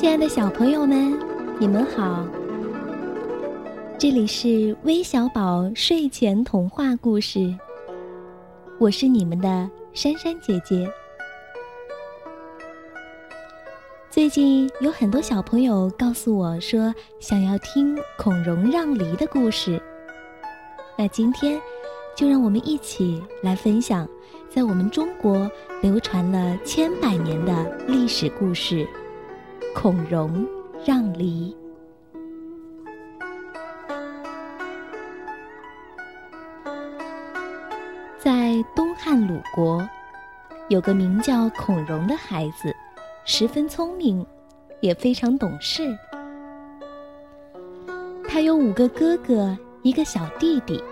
[0.00, 1.12] 亲爱的小朋友们，
[1.58, 2.26] 你们好！
[3.98, 7.54] 这里是微小宝睡前童话故事，
[8.78, 10.90] 我是你们的珊珊姐姐。
[14.08, 19.78] 最近有很多小朋友告诉我说，想要听孔融让梨的故事。
[20.96, 21.60] 那今天，
[22.16, 24.08] 就让我们一起来分享，
[24.48, 25.46] 在我们中国
[25.82, 28.88] 流传了千百年的历史故事。
[29.74, 30.46] 孔融
[30.84, 31.56] 让梨。
[38.18, 39.88] 在东汉鲁国，
[40.68, 42.74] 有个名叫孔融的孩子，
[43.24, 44.26] 十分聪明，
[44.80, 45.96] 也非常懂事。
[48.28, 50.82] 他有五个哥哥，一个小弟弟，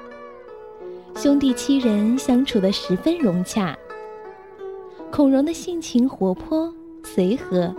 [1.16, 3.76] 兄弟七人相处的十分融洽。
[5.10, 6.72] 孔融的性情活泼
[7.04, 7.74] 随和。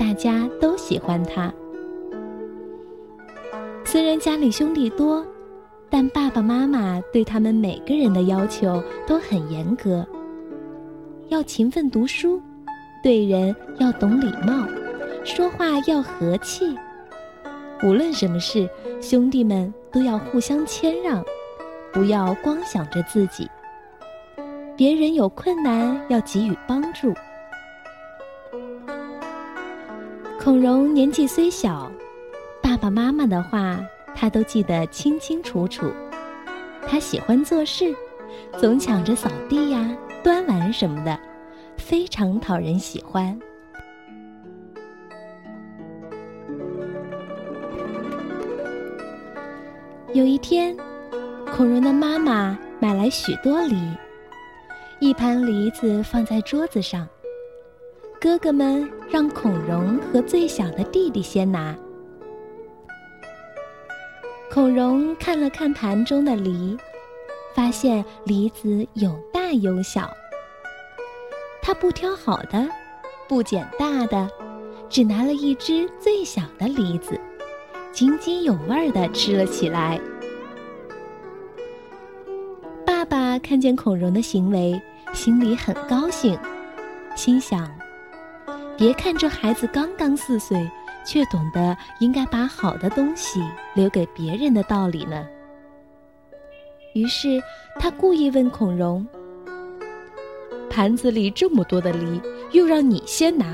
[0.00, 1.52] 大家都喜欢他。
[3.84, 5.22] 虽然家里兄弟多，
[5.90, 10.06] 但爸爸妈妈对他们每个人的要求都很严格：
[11.28, 12.40] 要勤奋读书，
[13.02, 14.66] 对人要懂礼貌，
[15.22, 16.74] 说话要和气。
[17.82, 18.66] 无论什么事，
[19.02, 21.22] 兄弟们都要互相谦让，
[21.92, 23.46] 不要光想着自己。
[24.78, 27.12] 别人有困难要给予帮助。
[30.50, 31.88] 孔融年纪虽小，
[32.60, 33.78] 爸爸妈妈的话
[34.16, 35.92] 他都记得清清楚楚。
[36.88, 37.94] 他喜欢做事，
[38.58, 41.16] 总抢着扫地呀、端碗什么的，
[41.76, 43.38] 非常讨人喜欢。
[50.12, 50.76] 有一天，
[51.54, 53.76] 孔融的妈妈买来许多梨，
[54.98, 57.06] 一盘梨子放在桌子上。
[58.20, 61.74] 哥哥们让孔融和最小的弟弟先拿。
[64.52, 66.76] 孔融看了看盘中的梨，
[67.54, 70.10] 发现梨子有大有小。
[71.62, 72.68] 他不挑好的，
[73.26, 74.28] 不捡大的，
[74.90, 77.18] 只拿了一只最小的梨子，
[77.90, 79.98] 津津有味地吃了起来。
[82.84, 84.78] 爸爸看见孔融的行为，
[85.14, 86.38] 心里很高兴，
[87.16, 87.66] 心想。
[88.80, 90.66] 别看这孩子刚刚四岁，
[91.04, 93.38] 却懂得应该把好的东西
[93.74, 95.26] 留给别人的道理呢。
[96.94, 97.42] 于是
[97.78, 99.06] 他故意问孔融
[100.70, 103.44] ：“盘子里这么多的梨，又让你先拿，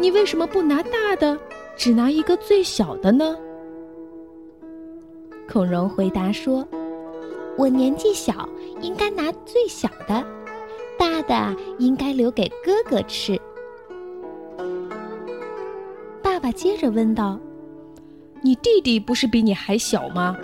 [0.00, 1.38] 你为什么不拿大的，
[1.76, 3.36] 只拿一个最小的呢？”
[5.48, 6.66] 孔融回答说
[7.56, 8.48] ：“我年纪小，
[8.80, 10.26] 应该拿最小的，
[10.98, 13.40] 大的应该留给哥哥吃。”
[16.44, 17.40] 爸接着问道
[18.44, 20.36] ：“你弟弟不是比你还小吗？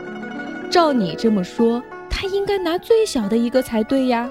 [0.71, 4.27] 照你这么说，他应该拿最小的一个才对呀。”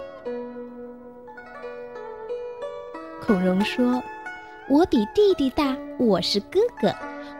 [3.22, 4.02] 孔融说
[4.68, 6.91] ：“我比弟弟大，我是哥哥，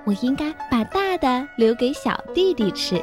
[0.06, 3.02] 我应该把大的留给小弟弟吃。”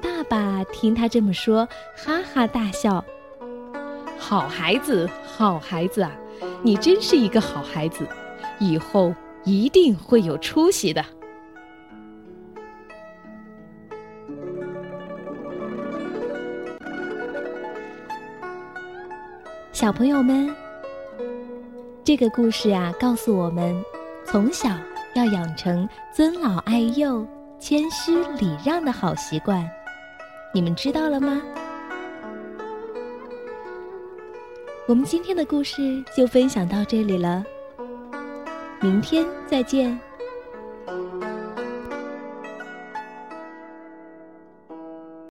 [0.00, 3.04] 爸爸听他这么说，哈哈大笑
[4.16, 6.12] ：“好孩子，好孩子啊，
[6.62, 8.06] 你真是一个好孩子。”
[8.62, 9.12] 以后
[9.44, 11.04] 一定会有出息的，
[19.72, 20.48] 小朋友们。
[22.04, 23.74] 这个故事啊，告诉我们，
[24.24, 24.68] 从小
[25.14, 27.26] 要养成尊老爱幼、
[27.58, 29.68] 谦虚礼让的好习惯。
[30.54, 31.42] 你们知道了吗？
[34.86, 37.44] 我们今天的故事就分享到这里了。
[38.82, 40.11] 明天再见。